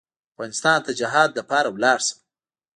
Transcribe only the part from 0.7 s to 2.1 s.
ته جهاد لپاره ولاړ